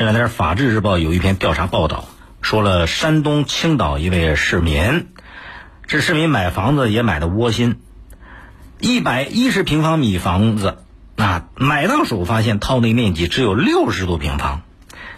[0.00, 2.06] 这两天，《法制日报》有一篇调查报道，
[2.40, 5.08] 说了山东青岛一位市民，
[5.86, 7.78] 这市民买房子也买的窝心，
[8.80, 10.78] 一百一十平方米房子，
[11.16, 14.62] 啊，买到手发现套内面积只有六十多平方，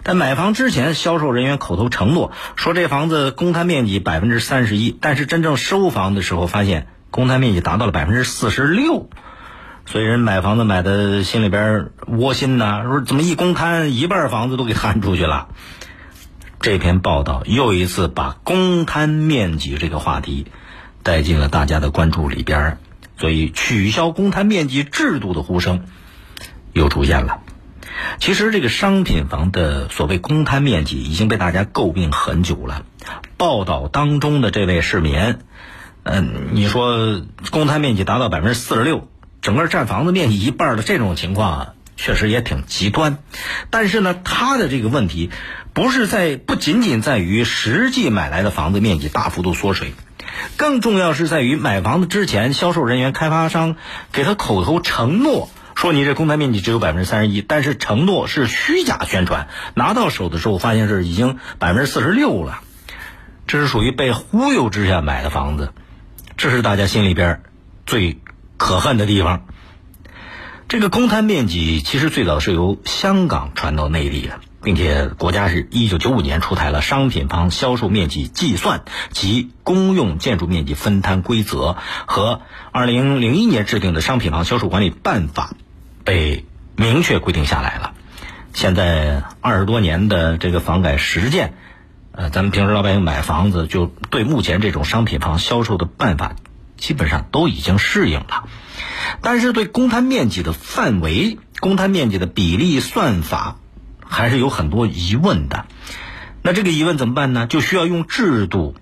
[0.03, 9.09] 但买房之前销售人员口头承诺说这房子公摊面积百分之三十一，但是真正收房的时候发现公摊面积达到了百分之四十六。
[9.85, 15.49] 所以人买房子买的心里边窝心呐，说怎么一公摊一半房子都给摊出去了？
[16.59, 20.47] 这篇报道又一次把公摊面积这个话题
[21.03, 22.77] 带进了大家的关注里边，
[23.17, 25.83] 所以取消公摊面积制度的呼声
[26.71, 27.41] 又出现了。
[28.17, 32.85] 其实这个商品房的所谓公摊面积已经被大家诟病很久了。
[33.35, 35.35] 报道当中的这位市民，
[36.03, 37.21] 嗯，你说
[37.51, 39.09] 公摊面积达到百分之四十六。
[39.43, 43.17] 整个占房子面积一半的这种情况啊，确实也挺极端。
[43.69, 45.31] 但是呢，他的这个问题，
[45.73, 49.93] 不是在不仅仅在于实际买来的房子面积大幅度缩水，
[50.55, 53.75] 更重要是在于买房子之前，销售人员、开发商
[54.13, 62.61] 给他口头承诺说你这公摊面积只有百分之三十一，但是承诺是虚假宣传，拿到手的时候发现是已经百分之四十六了，
[63.45, 65.73] 这是属于被忽悠之下买的房子，
[66.37, 67.41] 这是大家心里边
[67.85, 68.19] 最。
[68.63, 69.45] 可恨的地方，
[70.69, 81.71] 这个公摊面积其实最早是由香港传到内地的，并且国家是一九九五年出台了《商品房销售面积计算及公用建筑面积分摊规则》
[82.05, 82.39] 和
[82.71, 85.49] 二零零一年制定的《商品房销售管理办法》，
[86.05, 86.45] 被
[86.77, 87.91] 明确规定下来了。
[88.53, 91.53] 现在二十多年的这个房改实践，
[92.13, 96.37] 呃，咱们平时老百姓买房子就对目前这种商品房销售的办法。
[96.83, 98.49] 基本上都已经适应了，
[99.21, 103.55] 但是对公摊面积的范围、公摊面积的比例算法，
[104.05, 105.65] 还是有很多疑问的。
[106.41, 107.47] 那这个疑问怎么办呢？
[107.47, 108.75] 就需要用制度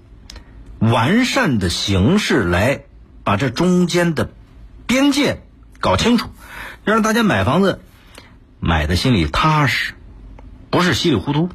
[0.80, 2.86] 完善的形式来
[3.24, 4.32] 把这中间的
[4.88, 5.44] 边界
[5.80, 6.32] 搞清楚，
[6.84, 7.82] 让大家买房子
[8.60, 9.94] 买的心里踏实，
[10.72, 11.50] 不是稀里糊涂。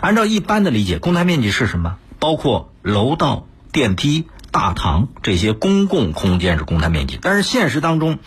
[0.00, 1.96] 按照一般的理解，公摊面积是什么？
[2.20, 4.28] 包括楼道、电梯。
[4.50, 8.18] 大堂这些公共空间是公摊面积，但是现实当中，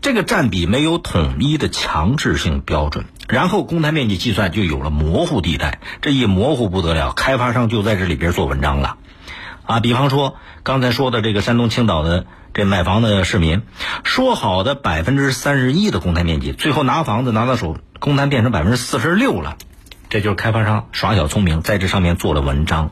[0.00, 5.80] 这个占比没有统一的强制性标准，然后公摊面积计算就有了模糊地带。
[6.00, 8.96] 这一模糊不得了，开发商就在这里边做文章了。
[9.64, 13.62] 啊，比方说刚才说的这个山东青岛的这买房的市民，
[14.04, 19.56] 说好的百分之三十一的公摊面积，最后拿房子拿到手，公摊变成百分之四十六了，
[20.08, 22.90] 这就是开发商耍小聪明，在这上面做了文章。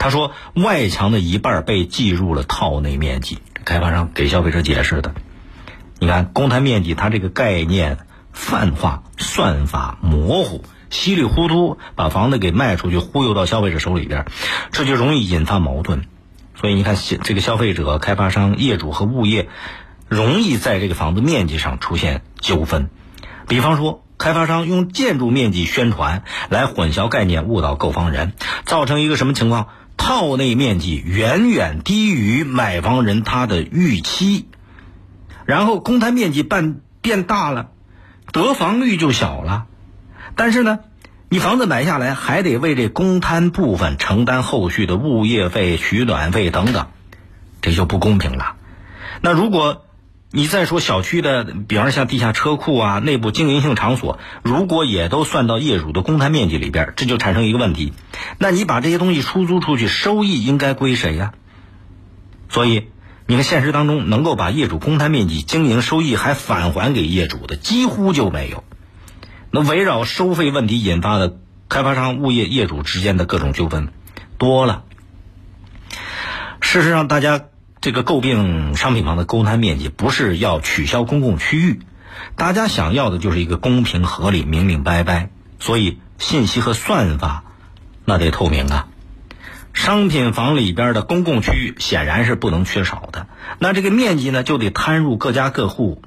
[0.00, 3.38] 他说，外墙的一半被计入了套内面积。
[3.66, 5.14] 开发商给消费者解释的，
[5.98, 7.98] 你看公摊面积，它这个概念
[8.32, 14.24] 泛化，算法模糊，稀里糊涂把房子给卖出去，忽悠到消费者手里边，
[14.72, 16.06] 这就容易引发矛盾。
[16.58, 19.50] 所以你看，这个消费者、开发商、业主和物业，
[20.08, 22.88] 容易在这个房子面积上出现纠纷。
[23.46, 28.32] 比方说，开发商用建筑面积宣传来混淆概念，误导购房人，
[28.64, 29.68] 造成一个什么情况？
[30.02, 34.46] 套内面积远远低于买房人他的预期，
[35.44, 37.68] 然后公摊面积办变大了，
[38.32, 39.66] 得房率就小了。
[40.36, 40.80] 但是呢，
[41.28, 46.86] 你房子买下来还得为这公摊部分承担后续的物业费、取暖费等等，
[47.60, 48.56] 这就不公平了。
[49.20, 49.84] 那如果，
[50.32, 57.92] 你再说小区的，比方像地下车库啊、内部经营性场所，如果也都算到业主的公摊面积里边，这就产生一个问题。
[58.38, 61.32] 那你把这些东西出租出去，收益应该归谁呀？
[62.48, 62.86] 所以，
[63.26, 68.62] 你看现实当中能够把业主公摊面积经营收益还返还给业主的，几乎就没有。
[69.50, 73.92] 那围绕收费问题引发的开发商、物业、业主之间的各种纠纷
[74.38, 74.84] 多了。
[76.60, 77.46] 事实上，大家。
[77.80, 81.80] 这个诟病商品房的公摊面积，不是要取消公共区域，
[82.36, 85.30] 大家想要的就是一个公平合理、明明白白。
[85.58, 87.44] 所以信息和算法
[88.04, 88.88] 那得透明啊。
[89.72, 93.28] 商品房里边的公共区域显然是不能缺少的，
[93.58, 96.02] 那这个面积呢就得摊入各家各户，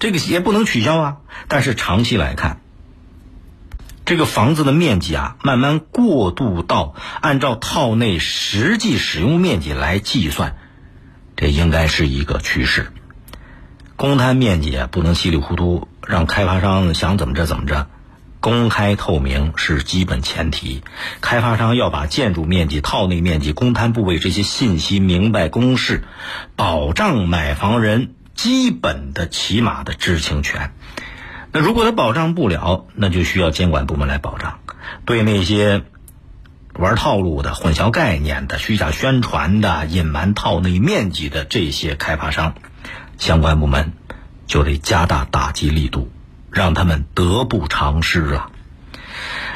[0.00, 1.16] 这个也不能取消啊。
[1.46, 2.60] 但是长期来看，
[4.04, 10.56] 这个房子的面积啊，慢慢过渡到按照套内实际使用面积来计算。
[11.36, 12.90] 这应该是一个趋势，
[13.94, 17.88] 公摊面积不能稀里糊涂让开发商想怎么着怎么着，
[18.40, 20.82] 公开透明是基本前提。
[21.20, 26.04] 开发商要把建筑面积、套内面积、公摊部位这些信息明白公示，
[26.56, 30.72] 保障买房人基本的起码的知情权。
[31.52, 34.58] 那如果他保障不了，那就需要监管部门来保障。
[35.04, 35.82] 对那些
[36.78, 42.54] 玩套路的、混淆概念的、虚假宣传的、隐瞒套内面积的这些开发商，
[43.18, 43.92] 相关部门
[44.46, 46.10] 就得加大打击力度，
[46.50, 48.50] 让他们得不偿失了！